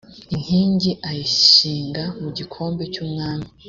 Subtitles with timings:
[0.33, 3.47] inkingi ayishinga mu gikombe cy umwami